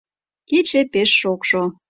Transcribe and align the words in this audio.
Кече 0.49 0.81
пеш 0.93 1.09
шокшо. 1.19 1.63